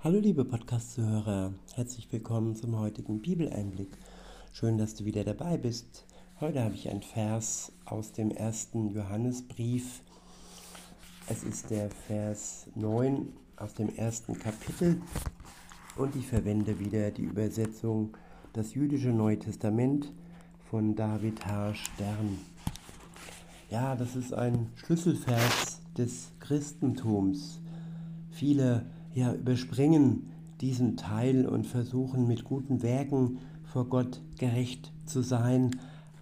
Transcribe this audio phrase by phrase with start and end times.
[0.00, 3.88] Hallo liebe Podcast-Zuhörer, herzlich willkommen zum heutigen Bibeleinblick.
[4.52, 6.06] Schön, dass du wieder dabei bist.
[6.38, 10.02] Heute habe ich einen Vers aus dem ersten Johannesbrief.
[11.28, 13.26] Es ist der Vers 9
[13.56, 15.02] aus dem ersten Kapitel
[15.96, 18.16] und ich verwende wieder die Übersetzung
[18.52, 20.12] Das jüdische Neue Testament
[20.70, 21.74] von David H.
[21.74, 22.38] Stern.
[23.68, 27.60] Ja, das ist ein Schlüsselvers des Christentums.
[28.30, 28.86] Viele
[29.18, 30.30] ja, überspringen
[30.60, 35.72] diesen Teil und versuchen mit guten Werken vor Gott gerecht zu sein.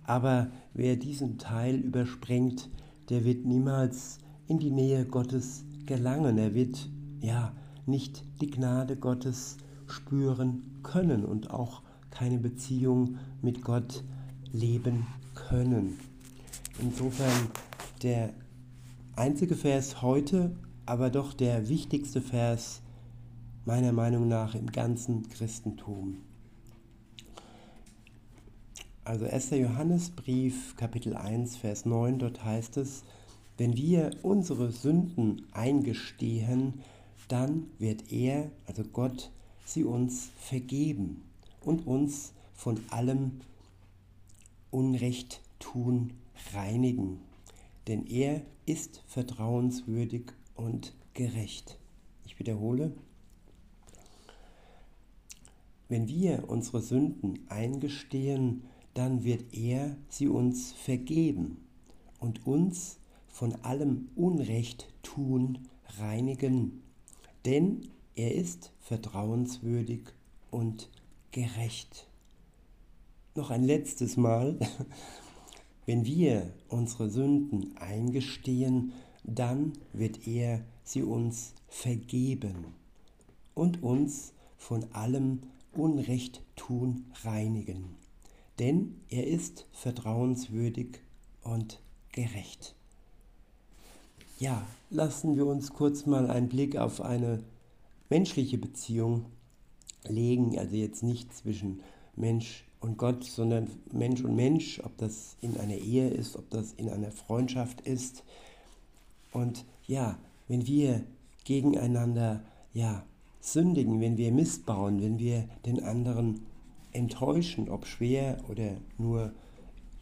[0.05, 2.71] Aber wer diesen Teil überspringt,
[3.11, 6.39] der wird niemals in die Nähe Gottes gelangen.
[6.39, 6.89] Er wird
[7.21, 7.53] ja
[7.85, 14.05] nicht die Gnade Gottes spüren können und auch keine Beziehung mit Gott
[14.53, 15.99] leben können.
[16.81, 17.49] Insofern
[18.03, 18.33] der
[19.17, 22.81] einzige Vers heute, aber doch der wichtigste Vers
[23.67, 26.19] meiner Meinung nach im ganzen Christentum.
[29.05, 29.51] Also 1.
[29.51, 33.03] Johannesbrief Kapitel 1 Vers 9, dort heißt es,
[33.59, 36.75] wenn wir unsere Sünden eingestehen,
[37.27, 39.33] dann wird er, also Gott,
[39.65, 41.25] sie uns vergeben
[41.65, 43.41] und uns von allem
[44.71, 46.13] Unrecht tun
[46.55, 47.19] reinigen.
[47.89, 51.79] Denn er ist vertrauenswürdig und gerecht.
[52.25, 52.93] Ich wiederhole,
[55.89, 61.59] wenn wir unsere Sünden eingestehen, dann wird er sie uns vergeben
[62.19, 62.99] und uns
[63.29, 65.69] von allem Unrecht tun
[65.99, 66.83] reinigen.
[67.45, 70.01] Denn er ist vertrauenswürdig
[70.51, 70.89] und
[71.31, 72.09] gerecht.
[73.35, 74.59] Noch ein letztes Mal.
[75.87, 78.93] Wenn wir unsere Sünden eingestehen,
[79.23, 82.65] dann wird er sie uns vergeben
[83.55, 85.41] und uns von allem
[85.79, 87.97] Unrecht tun reinigen.
[88.59, 91.01] Denn er ist vertrauenswürdig
[91.43, 91.81] und
[92.13, 92.75] gerecht.
[94.39, 97.43] Ja, lassen wir uns kurz mal einen Blick auf eine
[98.11, 99.27] menschliche Beziehung
[100.05, 101.81] legen, also jetzt nicht zwischen
[102.15, 106.73] Mensch und Gott, sondern Mensch und Mensch, ob das in einer Ehe ist, ob das
[106.73, 108.25] in einer Freundschaft ist.
[109.33, 111.05] Und ja, wenn wir
[111.45, 113.05] gegeneinander ja
[113.41, 116.41] sündigen, wenn wir missbauen, wenn wir den anderen
[116.93, 119.33] enttäuschen, ob schwer oder nur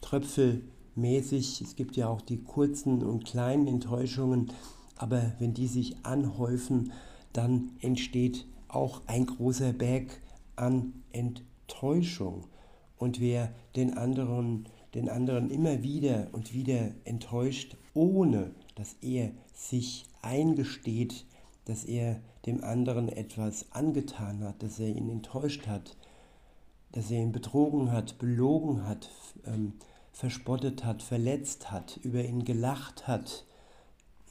[0.01, 1.61] tröpfelmäßig.
[1.61, 4.51] Es gibt ja auch die kurzen und kleinen Enttäuschungen,
[4.97, 6.91] aber wenn die sich anhäufen,
[7.33, 10.21] dann entsteht auch ein großer Berg
[10.55, 12.45] an Enttäuschung.
[12.97, 20.05] Und wer den anderen, den anderen immer wieder und wieder enttäuscht, ohne dass er sich
[20.21, 21.25] eingesteht,
[21.65, 25.95] dass er dem anderen etwas angetan hat, dass er ihn enttäuscht hat,
[26.91, 29.09] dass er ihn betrogen hat, belogen hat,
[29.45, 29.73] ähm,
[30.13, 33.45] verspottet hat, verletzt hat, über ihn gelacht hat,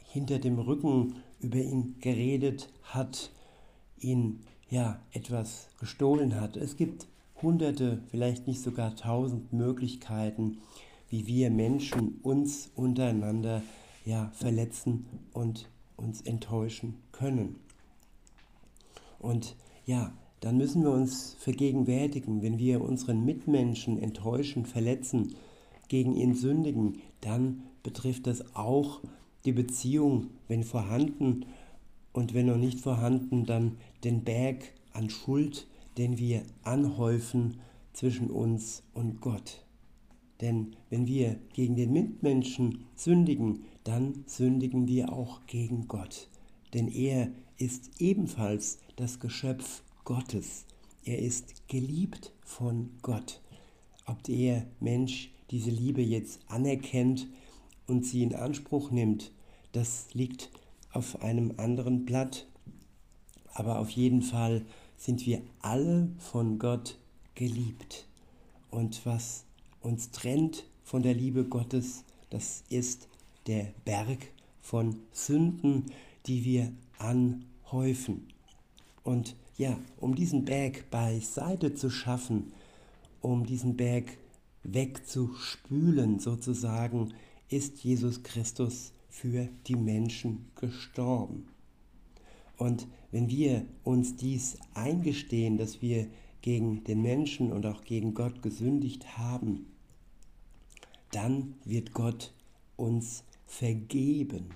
[0.05, 3.31] hinter dem Rücken über ihn geredet hat,
[3.99, 4.41] ihn
[4.71, 6.57] ja etwas gestohlen hat.
[6.57, 7.07] Es gibt
[7.43, 10.59] hunderte, vielleicht nicht sogar tausend Möglichkeiten,
[11.11, 13.63] wie wir Menschen uns untereinander
[14.05, 17.57] ja verletzen und uns enttäuschen können.
[19.19, 19.57] Und
[19.87, 25.35] ja, dann müssen wir uns vergegenwärtigen, wenn wir unseren Mitmenschen enttäuschen, verletzen,
[25.89, 29.01] gegen ihn sündigen, dann betrifft das auch
[29.45, 31.47] die Beziehung, wenn vorhanden
[32.13, 35.67] und wenn noch nicht vorhanden, dann den Berg an Schuld,
[35.99, 37.59] den wir anhäufen
[37.93, 39.65] zwischen uns und Gott.
[40.41, 46.29] Denn wenn wir gegen den Mitmenschen sündigen, dann sündigen wir auch gegen Gott.
[46.73, 50.65] Denn er ist ebenfalls das Geschöpf Gottes.
[51.05, 53.41] Er ist geliebt von Gott.
[54.07, 57.29] Ob der Mensch diese Liebe jetzt anerkennt
[57.87, 59.33] und sie in Anspruch nimmt,
[59.73, 60.51] das liegt
[60.93, 62.47] auf einem anderen Blatt.
[63.53, 64.65] Aber auf jeden Fall
[64.97, 66.99] sind wir alle von Gott
[67.35, 68.07] geliebt.
[68.71, 69.45] Und was
[69.81, 73.09] uns trennt von der Liebe Gottes, das ist
[73.47, 74.19] der Berg
[74.61, 75.87] von Sünden,
[76.27, 78.29] die wir anhäufen.
[79.03, 82.53] Und ja, um diesen Berg beiseite zu schaffen,
[83.21, 84.17] um diesen Berg
[84.63, 87.13] wegzuspülen sozusagen,
[87.49, 91.47] ist Jesus Christus für die Menschen gestorben.
[92.57, 96.09] Und wenn wir uns dies eingestehen, dass wir
[96.41, 99.67] gegen den Menschen und auch gegen Gott gesündigt haben,
[101.11, 102.33] dann wird Gott
[102.77, 104.51] uns vergeben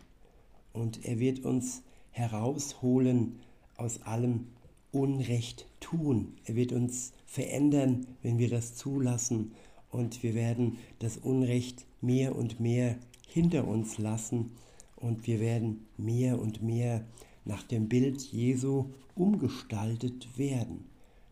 [0.73, 3.39] und er wird uns herausholen
[3.77, 4.47] aus allem
[4.91, 6.35] Unrecht tun.
[6.45, 9.53] Er wird uns verändern, wenn wir das zulassen.
[9.91, 12.97] Und wir werden das Unrecht mehr und mehr
[13.29, 14.53] hinter uns lassen.
[14.97, 17.05] Und wir werden mehr und mehr
[17.45, 20.85] nach dem Bild Jesu umgestaltet werden.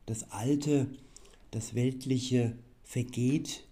[0.06, 0.88] Das Alte,
[1.50, 3.64] das Weltliche vergeht,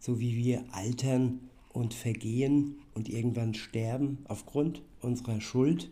[0.00, 1.40] so wie wir altern
[1.74, 5.90] und vergehen und irgendwann sterben aufgrund unserer Schuld.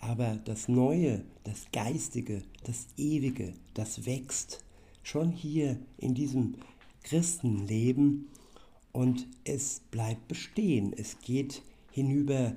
[0.00, 4.62] Aber das Neue, das Geistige, das Ewige, das wächst
[5.02, 6.56] schon hier in diesem
[7.04, 8.26] Christenleben
[8.92, 10.92] und es bleibt bestehen.
[10.94, 11.62] Es geht
[11.92, 12.56] hinüber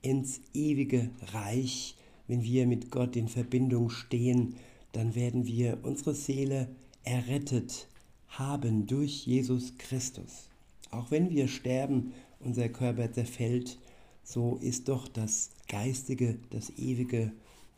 [0.00, 1.96] ins ewige Reich.
[2.28, 4.54] Wenn wir mit Gott in Verbindung stehen,
[4.92, 6.68] dann werden wir unsere Seele
[7.02, 7.88] errettet
[8.28, 10.48] haben durch Jesus Christus.
[10.90, 13.78] Auch wenn wir sterben, unser Körper zerfällt,
[14.22, 17.32] so ist doch das Geistige, das Ewige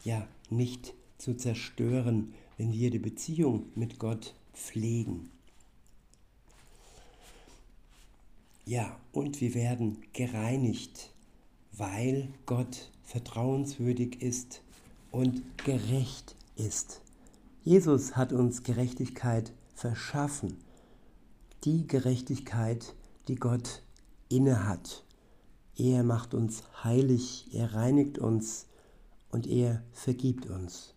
[0.04, 5.30] ja nicht zu zerstören, wenn wir die Beziehung mit Gott pflegen.
[8.66, 11.12] Ja, und wir werden gereinigt,
[11.72, 14.62] weil Gott vertrauenswürdig ist
[15.10, 17.00] und gerecht ist.
[17.64, 20.56] Jesus hat uns Gerechtigkeit verschaffen.
[21.64, 22.94] Die Gerechtigkeit,
[23.30, 23.84] die Gott
[24.28, 25.04] innehat.
[25.76, 28.66] Er macht uns heilig, er reinigt uns
[29.30, 30.96] und er vergibt uns.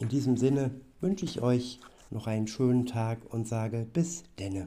[0.00, 1.78] In diesem Sinne wünsche ich euch
[2.10, 4.66] noch einen schönen Tag und sage bis denne.